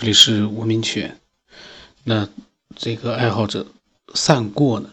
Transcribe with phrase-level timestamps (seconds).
[0.00, 1.18] 这里是无名犬。
[2.04, 2.26] 那
[2.74, 3.66] 这个爱好者
[4.14, 4.88] 善过呢，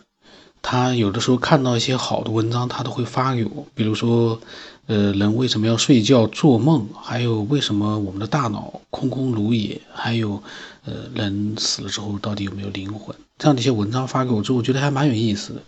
[0.61, 3.65] 他有的时候看到一些好的文章，他都会发给我。
[3.73, 4.41] 比如说，
[4.87, 6.89] 呃，人为什么要睡觉做梦？
[6.93, 9.79] 还有为什么我们的大脑空空如也？
[9.93, 10.43] 还有，
[10.83, 13.15] 呃，人死了之后到底有没有灵魂？
[13.37, 15.61] 这样的一些文章发给我之后，我觉得还蛮有意思的。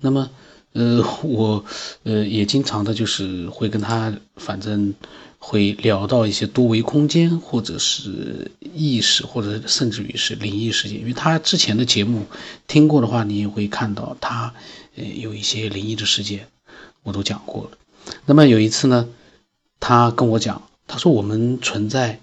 [0.00, 0.28] 那么，
[0.74, 1.64] 呃，我
[2.02, 4.92] 呃也经常的就是会跟他，反正。
[5.46, 10.98] 会聊到一些多维空间，或者是意识，或者甚至于是灵异事件。
[10.98, 12.24] 因为他之前的节目
[12.66, 14.54] 听过的话，你也会看到他
[14.96, 16.48] 呃有一些灵异的事件，
[17.02, 17.76] 我都讲过了。
[18.24, 19.06] 那么有一次呢，
[19.78, 22.20] 他跟我讲，他说我们存在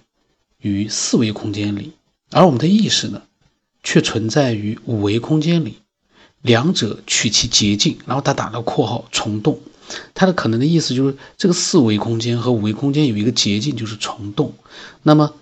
[0.57, 1.91] 于四维空间里，
[2.31, 3.21] 而我们的意识呢，
[3.83, 5.75] 却存在于五维空间里，
[6.41, 7.99] 两者取其捷径。
[8.07, 9.59] 然后他打了括号虫洞。
[10.13, 14.53] 它的可能的意思就是，这个四维空间和五维空间有一个捷径，就是虫洞。
[15.03, 15.33] 那么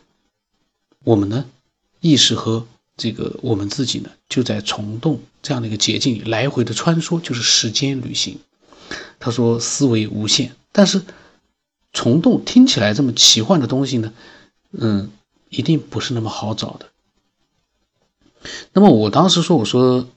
[1.03, 1.45] 我们呢，
[1.99, 2.65] 意识和
[2.97, 8.39] 这个我们自己呢，就在虫洞这样的一个捷径里来回的穿梭，就是时间旅行。
[9.19, 11.01] 他说思维无限，但是
[11.93, 14.13] 虫洞听起来这么奇幻的东西呢，
[14.71, 15.11] 嗯，
[15.49, 16.87] 一定不是那么好找的。
[18.73, 20.07] 那么我当时说，我说，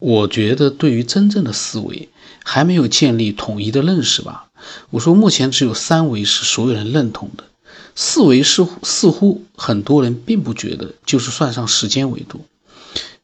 [0.00, 2.08] 我觉得对于真正的思维。
[2.42, 4.48] 还没有建立统一的认识吧？
[4.88, 7.44] 我说，目前只有三维是所有人认同的，
[7.94, 12.40] 四维似乎似乎很多人并不觉得，就是算上时间维度。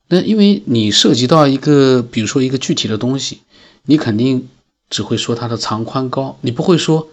[0.08, 3.40] 那因为你涉及到一个，比如说一个具体的东西，
[3.84, 4.48] 你肯定
[4.90, 7.08] 只会说它的长宽高，你不会说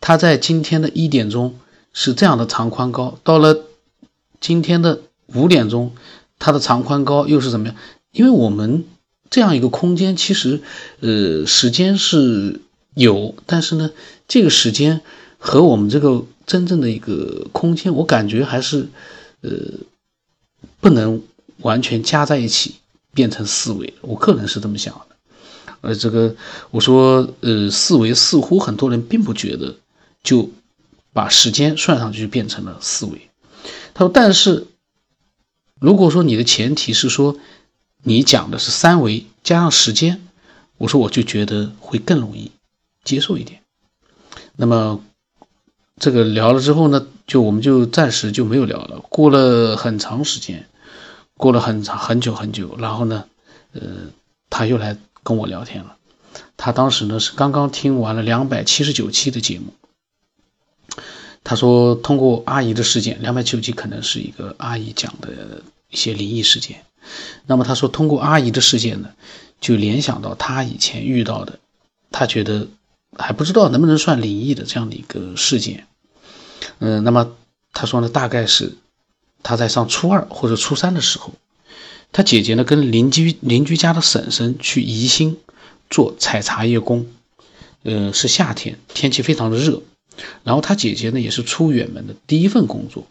[0.00, 1.58] 它在今天的一点钟
[1.94, 3.64] 是这样的长宽高，到了
[4.40, 5.92] 今天的五点钟，
[6.38, 7.76] 它的长宽高又是怎么样？
[8.12, 8.84] 因为我们。
[9.28, 10.62] 这样一个空间，其实，
[11.00, 12.60] 呃，时间是
[12.94, 13.90] 有，但是呢，
[14.28, 15.00] 这个时间
[15.38, 18.88] 和我们这个真正的一个空间，我感觉还是，
[19.40, 19.50] 呃，
[20.80, 21.22] 不能
[21.58, 22.76] 完全加在一起
[23.12, 23.94] 变成四维。
[24.00, 25.16] 我个人是这么想的。
[25.80, 26.34] 呃，这个
[26.70, 29.74] 我说，呃，四维似乎很多人并不觉得，
[30.22, 30.50] 就
[31.12, 33.28] 把时间算上去变成了四维。
[33.92, 34.66] 他说，但是
[35.80, 37.36] 如果说你的前提是说。
[38.08, 40.28] 你讲的是三维加上时间，
[40.78, 42.52] 我说我就觉得会更容易
[43.02, 43.62] 接受一点。
[44.54, 45.02] 那么
[45.98, 49.00] 这个聊了之后呢，就我们就暂时就没有聊了。
[49.08, 50.68] 过了很长时间，
[51.36, 53.24] 过了很长很久很久，然后呢，
[53.72, 53.80] 呃，
[54.50, 55.96] 他又来跟我聊天了。
[56.56, 59.74] 他当时呢是刚刚听完了两百七十九期的节目，
[61.42, 66.84] 他说通过阿姨的事件，两百七十九期可能是一个阿姨讲的一些灵异事件。
[67.46, 69.10] 那么他说，通过阿姨的事件呢，
[69.60, 71.58] 就联想到他以前遇到的，
[72.10, 72.68] 他觉得
[73.16, 75.86] 还不知道能不能算灵异的这样的一个事件。
[76.78, 77.32] 嗯，那么
[77.72, 78.76] 他说呢，大概是
[79.42, 81.32] 他在上初二或者初三的时候，
[82.12, 85.36] 他姐姐呢跟邻居邻居家的婶婶去宜兴
[85.90, 87.06] 做采茶叶工。
[87.82, 89.80] 呃，是夏天，天气非常的热。
[90.42, 93.06] 然后他姐姐呢也是出远门的第一份工作，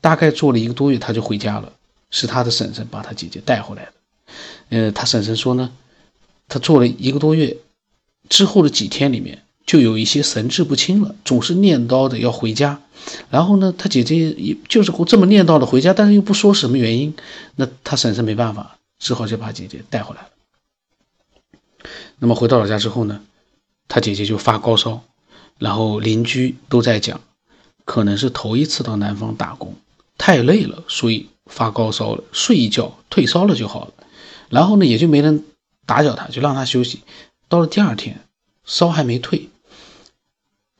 [0.00, 1.72] 大概做了一个多月，他就回家了。
[2.12, 3.92] 是他的婶婶把他姐姐带回来的，
[4.68, 5.72] 呃，他婶婶说呢，
[6.46, 7.56] 他做了一个多月
[8.28, 12.82] 之后的几天里面，就有一些神志不清了，总是念叨的要回家，
[13.30, 17.16] 然后呢，他姐姐也就是这么念叨的回家，但是又不说什么原因，
[17.56, 20.28] 那他婶婶没办法，只好就把姐姐带回来了。
[22.18, 23.22] 那么回到老家之后呢，
[23.88, 25.02] 他姐姐就发高烧，
[25.58, 27.22] 然后邻居都在讲，
[27.86, 29.74] 可能是头一次到南方打工，
[30.18, 31.30] 太累了，所以。
[31.46, 33.92] 发高烧了，睡一觉退烧了就好了，
[34.48, 35.44] 然后呢也就没人
[35.86, 37.00] 打搅他，就让他休息。
[37.48, 38.20] 到了第二天，
[38.64, 39.48] 烧还没退，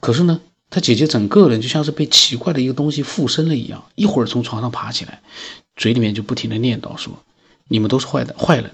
[0.01, 0.41] 可是呢，
[0.71, 5.23] 他姐姐整个人就像是被奇怪的一个东西附身了一样，一会儿从床上爬起来，
[5.77, 7.23] 嘴里面就不停的念叨说
[7.69, 8.73] ：“你们都是坏的坏人。”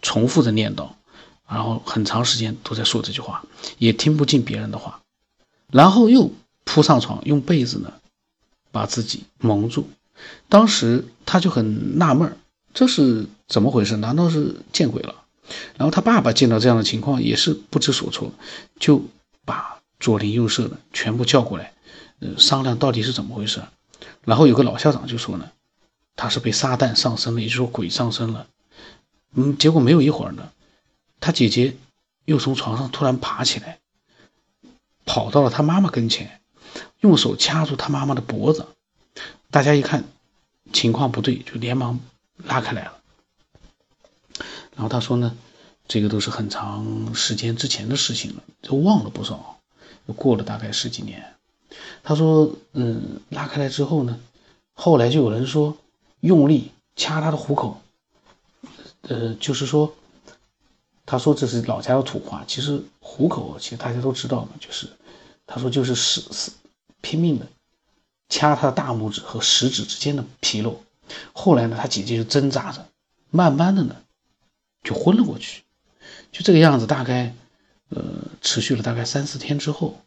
[0.00, 0.90] 重复着念叨，
[1.48, 3.44] 然后很长时间都在说这句话，
[3.78, 5.00] 也听不进别人的话，
[5.72, 6.30] 然后又
[6.62, 7.92] 扑上床，用被子呢
[8.70, 9.88] 把自己蒙住。
[10.48, 12.36] 当时他就很纳闷
[12.72, 13.96] 这是怎么回事？
[13.96, 15.14] 难道是见鬼了？
[15.76, 18.32] 然后他爸爸见到这样的情况也是不知所措，
[18.78, 19.02] 就
[19.44, 21.72] 把左邻右舍的全部叫过来，
[22.20, 23.62] 呃，商量到底是怎么回事。
[24.24, 25.50] 然后有个老校长就说呢，
[26.14, 28.46] 他是被撒旦上身了，也就是说鬼上身了。
[29.34, 30.50] 嗯，结果没有一会儿呢，
[31.20, 31.76] 他姐姐
[32.26, 33.78] 又从床上突然爬起来，
[35.06, 36.40] 跑到了他妈妈跟前，
[37.00, 38.66] 用手掐住他妈妈的脖子。
[39.50, 40.04] 大家一看
[40.72, 41.98] 情况不对，就连忙
[42.44, 42.98] 拉开来了。
[44.74, 45.36] 然后他说呢，
[45.86, 49.58] 这个都是很长时间之前的事情了，就忘了不少，
[50.06, 51.34] 又过了大概十几年。
[52.02, 54.20] 他说，嗯，拉开来之后呢，
[54.74, 55.76] 后来就有人说
[56.20, 57.80] 用力掐他的虎口，
[59.02, 59.94] 呃，就是说，
[61.06, 64.88] 他说这是老家的土话，其实虎口其实大家都知道嘛，就是
[65.46, 66.52] 他说就是死死
[67.00, 67.46] 拼命的
[68.28, 70.82] 掐他的大拇指和食指之间的皮肉。
[71.32, 72.86] 后来呢，他姐姐就挣扎着，
[73.30, 73.96] 慢慢的呢
[74.82, 75.62] 就昏了过去，
[76.32, 77.34] 就这个样子，大概
[77.88, 78.02] 呃
[78.40, 79.98] 持续了大概三四天之后，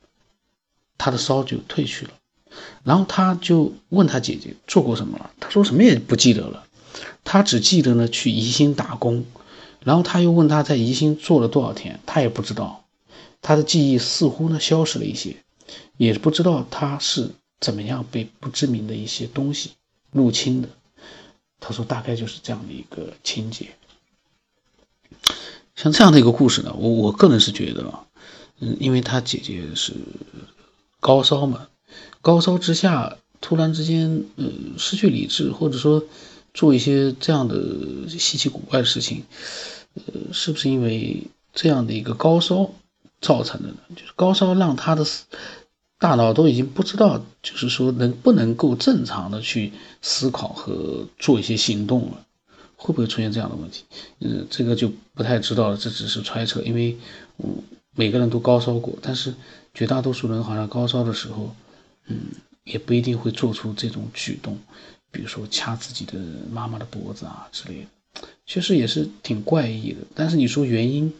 [0.97, 2.12] 他的烧就退去了。
[2.83, 6.65] 然后他就问他姐姐做过什么了，他说什么也不记得了，
[7.23, 9.25] 他只记得呢去宜兴打工。
[9.79, 12.85] 然后他又问他在宜兴做了多少天，他也不知道，
[13.41, 15.38] 他的记忆似乎呢消失了一些，
[15.97, 19.71] 也不知道他是怎么样被不知名的一些东西
[20.11, 20.67] 入侵的。
[21.61, 23.69] 他说大概就是这样的一个情节。
[25.75, 28.05] 像这样的一个故事呢，我我个人是觉得啊，
[28.59, 29.93] 嗯，因为他姐姐是
[30.99, 31.67] 高烧嘛。
[32.21, 34.45] 高烧之下，突然之间，呃，
[34.77, 36.03] 失去理智，或者说
[36.53, 39.23] 做一些这样的稀奇古怪的事情，
[39.95, 42.71] 呃，是不是因为这样的一个高烧
[43.19, 43.75] 造成的呢？
[43.95, 45.05] 就是高烧让他的
[46.01, 49.71] 大脑都已经不知道，就是说能不能够正常的去
[50.01, 52.25] 思考和做一些行动了，
[52.75, 53.83] 会不会出现这样的问题？
[54.19, 56.98] 嗯，这个就不太知道了，这只是揣测，因为
[57.38, 57.63] 嗯，
[57.95, 59.33] 每个人都高烧过，但是
[59.74, 61.56] 绝大多数人好像高烧的时候。
[62.07, 62.18] 嗯，
[62.63, 64.57] 也不一定会做出这种举动，
[65.12, 66.13] 比如说掐自己的
[66.51, 70.00] 妈妈的脖子啊之类的，确实也是挺怪异的。
[70.15, 71.13] 但是你说原因，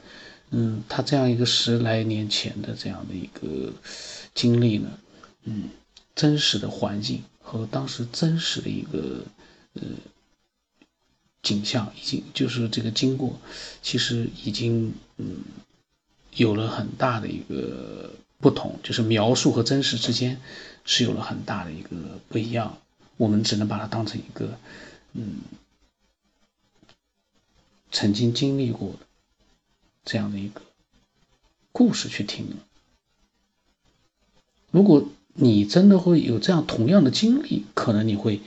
[0.52, 3.74] 嗯，他这样一个十来年前的这样的一个
[4.36, 5.00] 经历呢，
[5.44, 5.70] 嗯，
[6.14, 9.24] 真实的环境和当时真实的一个
[9.74, 9.82] 呃
[11.42, 13.40] 景象，已经就是这个经过，
[13.82, 15.38] 其实已经嗯
[16.36, 20.40] 有了很大的一个不同，就是描述和真实之间。
[20.84, 21.90] 是有了很大的一个
[22.28, 22.76] 不一样，
[23.16, 24.58] 我们只能把它当成一个，
[25.14, 25.36] 嗯，
[27.92, 29.06] 曾经经历过的
[30.04, 30.62] 这样的一个
[31.72, 32.48] 故事去听。
[34.72, 38.42] 如果你真的会有这样同样的经历，可能你会，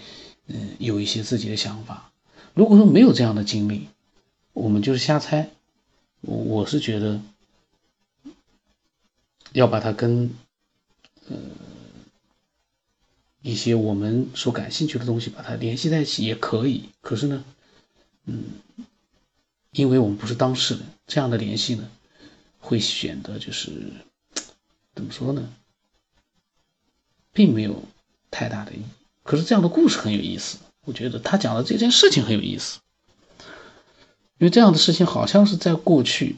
[0.46, 2.12] 嗯，有一些自己的想法。
[2.54, 3.88] 如果说没有这样的经历，
[4.52, 5.50] 我们就是瞎猜。
[6.20, 7.20] 我是觉得
[9.52, 10.30] 要把它跟，
[11.28, 11.36] 呃。
[13.42, 16.88] 一些我们所感兴趣的东西，把它联系在一起也可以。
[17.02, 17.44] 可是呢，
[18.24, 18.44] 嗯，
[19.72, 21.88] 因为我们不是当事人，这样的联系呢，
[22.58, 23.70] 会显得就是
[24.94, 25.52] 怎么说呢，
[27.32, 27.82] 并没有
[28.30, 28.84] 太大的意义。
[29.22, 32.80] 可是这样的故事很有意思，我觉得他讲的这件事情很有意思，
[34.38, 36.36] 因为这样的事情好像是在过去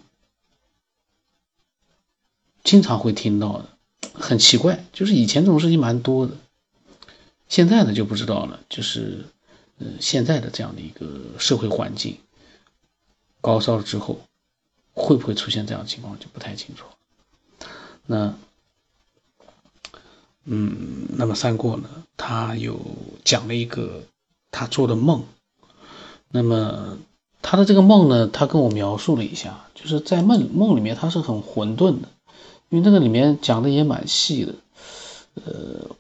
[2.63, 3.69] 经常会听到的，
[4.13, 6.37] 很奇怪，就是以前这种事情蛮多的。
[7.49, 9.25] 现在呢就不知道了，就是，
[9.79, 12.19] 嗯，现在的这样的一个社会环境，
[13.41, 14.21] 高烧了之后，
[14.97, 16.87] 会不会出现这样的情况就不太清楚。
[18.07, 18.35] 那，
[20.45, 22.81] 嗯，那么三过呢，他有
[23.23, 24.03] 讲了一个
[24.51, 25.23] 他做的梦，
[26.31, 26.99] 那么
[27.43, 32.09] 他的这个梦呢，他跟我描述了一下，就是在梦梦里面他是很混沌的，
[32.71, 34.55] 因为那个里面讲的也蛮细的，
[35.35, 35.97] 呃。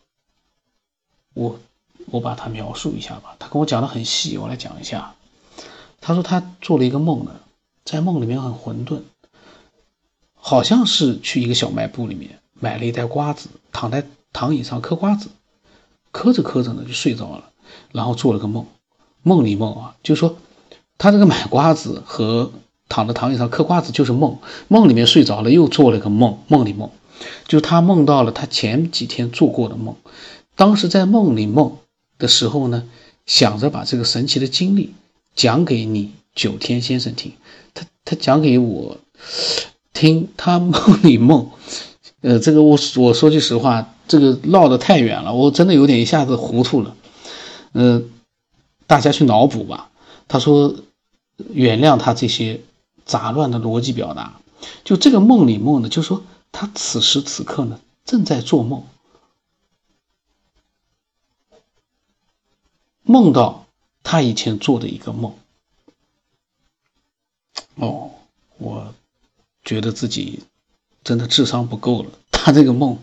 [1.36, 1.60] 我
[2.06, 5.14] 我把它描述一下吧，他跟我讲的很细，我来讲一下。
[6.00, 7.32] 他说他做了一个梦呢，
[7.86, 9.02] 在梦里面很混沌，
[10.34, 15.28] 好像是去一个小卖部里面买了一袋瓜子，躺在躺椅上嗑瓜子，
[16.10, 17.50] 嗑着嗑着呢就睡着了，
[17.92, 18.66] 然后做了个梦，
[19.22, 20.36] 梦里梦啊，就说
[20.98, 22.50] 他这个买瓜子和
[22.88, 26.90] 躺在躺椅上嗑瓜子就是梦，梦里面睡着了又做了个梦，梦里梦，
[27.46, 29.94] 就他梦到了他前几天做过的梦。
[30.56, 31.76] 当时在梦里梦
[32.18, 32.88] 的时候呢，
[33.26, 34.92] 想着把这个神奇的经历
[35.36, 37.32] 讲给你九天先生听，
[37.74, 38.98] 他他讲给我
[39.92, 41.50] 听，他梦里梦，
[42.20, 46.94] 呃，这个我我说句实话，这个绕得太远了，我真的有点一下子糊涂了，
[47.72, 48.02] 呃，
[48.86, 49.90] 大家去脑补吧。
[50.28, 50.76] 他说
[51.52, 52.60] 原谅他这些
[53.04, 54.40] 杂乱的逻辑表达，
[54.84, 58.84] 就这个梦里梦呢，就说他此时此刻呢正在做梦。
[63.02, 63.66] 梦到
[64.02, 65.32] 他以前做的一个梦，
[67.76, 68.10] 哦，
[68.58, 68.94] 我
[69.64, 70.40] 觉得自己
[71.04, 72.10] 真的智商不够了。
[72.32, 72.98] 他这个梦，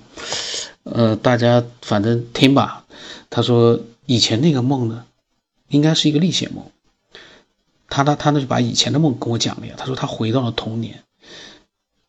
[0.84, 2.86] 呃，大家反正听吧。
[3.30, 5.06] 他说以前那个梦呢，
[5.70, 6.64] 应该是一个历险梦。
[7.88, 9.76] 他他他呢就把以前的梦跟我讲了呀。
[9.78, 11.04] 他说他回到了童年，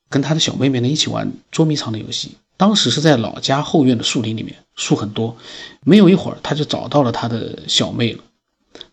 [0.08, 2.36] 跟他的小妹妹呢一起玩捉迷藏的游戏。
[2.56, 5.36] 当时是在老家后院的树林里面，树很多。
[5.82, 8.22] 没有一会儿，他就找到了他的小妹了，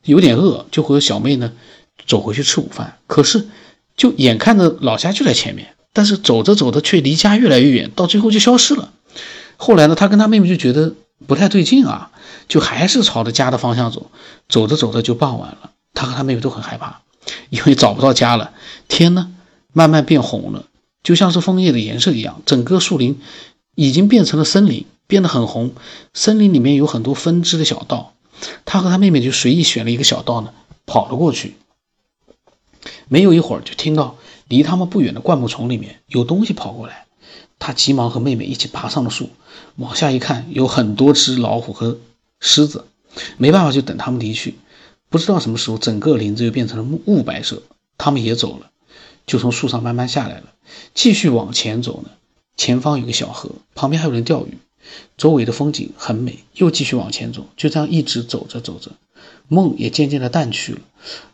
[0.04, 1.54] 有点饿，就和小妹呢
[2.06, 2.98] 走回去吃午饭。
[3.08, 3.48] 可是，
[3.96, 8.94] 就眼看着老家就在前面，但是走着走着却离家越来越远，到最后就消失了。
[9.58, 10.96] 后来呢，他跟他妹妹就觉得
[11.28, 12.12] 不太对劲啊，
[12.48, 14.10] 就还是朝着家的方向走。
[14.50, 17.02] 走着走着就傍晚了，他和他妹妹都很害怕，
[17.50, 18.52] 因为找不到家了。
[18.88, 19.32] 天呢，
[19.72, 20.66] 慢慢变红了。
[21.04, 23.20] 就像是枫叶的颜色一样，整个树林
[23.76, 25.74] 已经变成了森林，变得很红。
[26.14, 28.14] 森林里面有很多分支的小道，
[28.66, 30.54] 他和他妹妹就随意选了一个小道呢，
[30.86, 31.56] 跑了过去。
[33.12, 34.16] 没有一会儿，就听到
[34.48, 37.08] 离他们不远的灌木丛里面有东西跑过来。
[37.60, 39.32] 他急忙和妹妹一起爬上了树，
[39.76, 42.00] 往下一看，有很多只老虎和
[42.40, 42.86] 狮子。
[43.36, 44.56] 没办法，就等他们离去。
[45.10, 47.62] 不知道什么时候，整个林子又变成了雾白色，
[47.98, 48.72] 他们也走了。
[49.28, 50.46] 就从树上慢慢下来了，
[50.94, 52.12] 继续往前走呢。
[52.56, 54.58] 前方有个小河，旁边还有人钓鱼，
[55.18, 56.40] 周围的风景很美。
[56.54, 58.92] 又继续往前走，就这样一直走着走着，
[59.52, 60.80] 梦也渐渐的淡去了。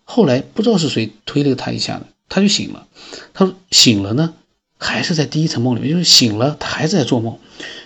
[0.03, 2.87] 后来不知道是谁推了他一下呢，他就醒了。
[3.35, 4.33] 他说醒了呢，
[4.79, 7.37] 还是在第一层梦里面，就是醒了，他还是在做梦。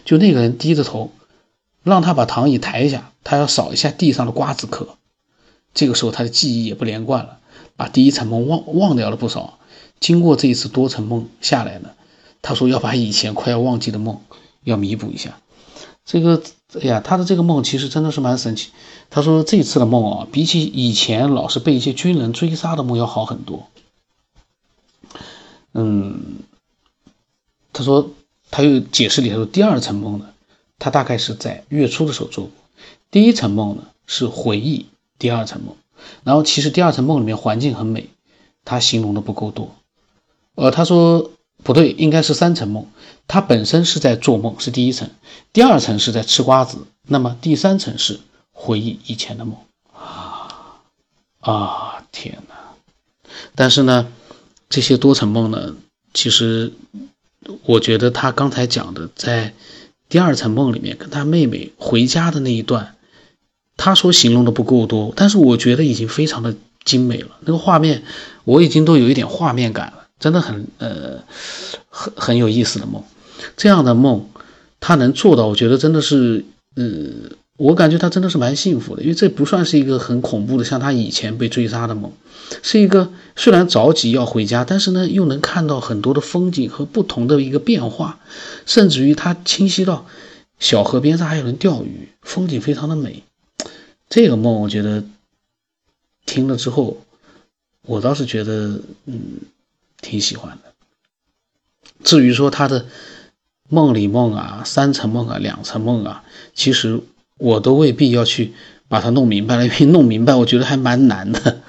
[0.06, 1.12] 就那个人低着头，
[1.84, 4.96] 让他把躺椅抬一下，他要扫一下地上的瓜子壳。
[5.74, 7.40] 这个时候他的记忆也不连贯了，
[7.76, 9.60] 把第一层梦忘忘掉了不少。
[10.00, 11.90] 经过这一次多层梦下来呢，
[12.42, 14.22] 他说要把以前快要忘记的梦
[14.64, 15.40] 要弥补一下。
[16.04, 16.42] 这个，
[16.80, 18.70] 哎呀，他的这个梦其实真的是蛮神奇。
[19.10, 23.68] 他说这次的梦啊，比起以前老是被一些军人追杀的梦要好很多。
[25.74, 26.40] 嗯，
[27.74, 28.12] 他说
[28.50, 30.30] 他又解释里头第二层梦呢，
[30.80, 32.54] 他大概是在月初的时候做过。
[33.10, 34.86] 第一层梦呢是回忆
[35.20, 35.76] 第二层梦，
[36.24, 38.10] 然后其实第二层梦里面环境很美，
[38.64, 39.76] 他形容的不够多。
[40.56, 41.32] 呃，他说
[41.64, 42.88] 不对，应该是三层梦。
[43.28, 45.08] 他本身是在做梦，是第一层；
[45.54, 48.20] 第二层是在吃瓜子，那么第三层是
[48.52, 49.56] 回忆以前的梦。
[49.94, 50.82] 啊
[51.40, 52.56] 啊，天哪！
[53.56, 54.12] 但是呢，
[54.70, 55.76] 这些多层梦呢，
[56.14, 56.74] 其实
[57.64, 59.54] 我觉得他刚才讲的，在
[60.10, 62.96] 第二层梦里面跟他妹妹回家的那一段，
[63.78, 67.38] 他说形容的不够多，但是我觉得已经非常的精美了。
[67.42, 68.04] 那个画面，
[68.44, 70.01] 我已经都有一点画面感了。
[70.22, 71.20] 真的很呃
[71.90, 73.04] 很很有意思的梦，
[73.58, 74.30] 这样的梦
[74.80, 76.86] 他能做到，我觉得真的是呃，
[77.58, 82.12] 我感觉他真的是蛮幸福的，因为这不算是一个很恐怖的，像他以前被追杀的梦，
[82.62, 88.20] 是一个虽然着急要回家，但是呢又能看到很多的风景和不同的一个变化，
[88.68, 90.06] 甚至于他清晰到
[90.60, 93.24] 小河边上还有人钓鱼，风景非常的美。
[94.08, 95.04] 这个梦我觉得
[96.28, 96.98] 听了之后，
[97.88, 99.20] 我倒是觉得嗯。
[100.02, 100.74] 挺喜欢的。
[102.04, 102.88] 至于说他的
[103.70, 107.00] 梦里梦啊、三层梦啊、两层梦啊，其实
[107.38, 108.54] 我都未必要去
[108.88, 111.62] 把它弄明白了，因 为弄明白我觉得还蛮难的。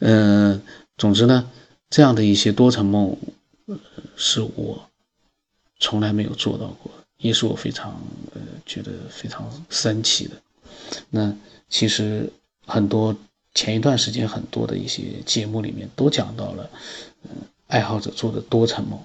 [0.00, 0.60] 嗯，
[0.98, 1.48] 总之呢，
[1.88, 3.16] 这样的一些多层梦
[4.16, 4.88] 是我
[5.78, 7.92] 从来没有做到过，也是我非常
[8.34, 10.34] 呃觉得非常神奇的。
[11.10, 11.32] 那
[11.68, 12.30] 其实
[12.66, 13.16] 很多
[13.54, 16.68] 前一段时间很多的一些节目里面都讲到了，
[17.22, 17.30] 嗯。
[17.66, 18.98] 爱好者做的多层梦，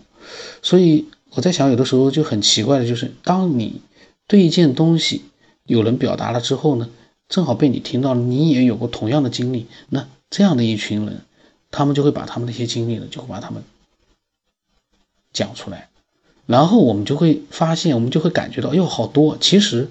[0.62, 3.82] 所以我在想，有的时候就很奇怪的，就是当你
[4.28, 5.24] 对一件东西
[5.66, 6.90] 有人表达了之后呢，
[7.28, 11.22] 正好被你听到了，你也有过同样的经历，那这样的一群人，
[11.72, 13.64] 他们就会把他们那些经历呢，就会把他们
[15.34, 15.90] 讲出来，
[16.46, 19.90] 然后我们就会发现，我们就会感觉到，哟，好多，其实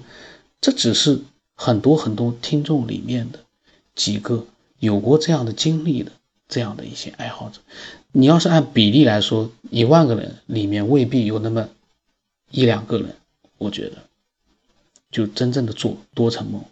[0.61, 1.21] 这只是
[1.55, 3.39] 很多很多听众里面的
[3.95, 4.45] 几个
[4.79, 6.11] 有过这样的经历的
[6.51, 7.59] 这样的一些爱好者。
[8.11, 11.69] 你要是按比例来说，一万个人里面未必有那么
[12.51, 13.15] 一两个人，
[13.57, 13.97] 我觉得
[15.09, 16.63] 就真正的做多层梦。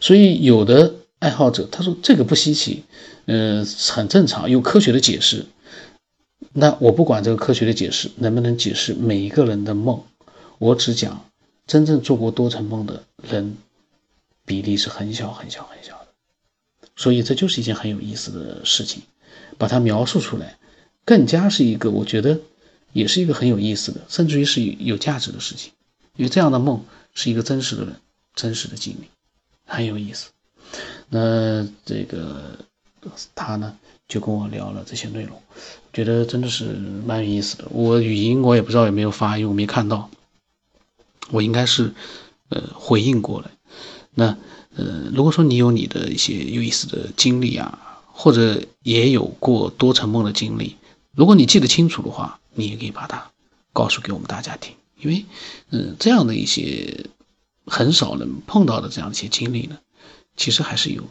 [0.00, 2.84] 所以有的爱好者他说这个不稀奇，
[3.26, 5.44] 嗯，很正常，有科学的解释。
[6.52, 10.04] 那我不管这个科学的解释能不能解释每一个人的梦，
[10.58, 11.24] 我只讲
[11.66, 13.56] 真正做过多层梦的人
[14.44, 15.97] 比例是很小很小很小。
[16.98, 19.02] 所以这就是一件很有意思的事情，
[19.56, 20.58] 把它描述出来。
[21.04, 22.40] 更加是一个，我觉得
[22.92, 25.72] 也是一个很有意思的，甚至于是有价值的事情，
[26.16, 27.94] 因为这样的梦是一个真实的人
[28.34, 29.08] 真实的经历，
[29.64, 30.30] 很有意思。
[31.08, 32.58] 那这个
[33.34, 33.78] 他呢
[34.08, 35.40] 就跟我聊了这些内容，
[35.92, 36.64] 觉得真的是
[37.06, 37.66] 蛮有意思的。
[37.70, 40.10] 我语音我也不知道有没有发，因为我没看到，
[41.30, 41.94] 我应该是
[42.48, 43.50] 呃回应过了。
[44.18, 44.36] 那
[44.74, 50.76] 呃，如果说你有你的一些有意思的经历啊，或者也有过多层梦的经历。
[51.12, 53.30] 如果你记得清楚的话，你也可以把它
[53.72, 55.24] 告诉给我们大家听，因为，
[55.70, 57.06] 嗯，这样的一些
[57.64, 59.78] 很少能碰到的这样一些经历呢，
[60.36, 61.04] 其实还是有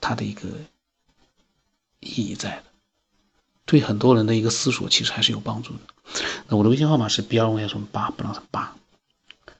[0.00, 0.48] 它的一个
[2.00, 2.64] 意义在的，
[3.64, 5.80] 对很多人的一个思索其实还是有帮助的。
[6.48, 8.76] 那我的微信号码是 B 二五幺什么八不让他八。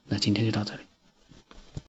[0.09, 0.81] 那今天就到这里。